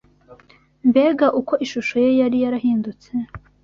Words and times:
Mbega 0.89 1.27
uko 1.39 1.53
ishusho 1.65 1.95
ye 2.03 2.09
yari 2.21 2.37
yarahindutse! 2.43 3.09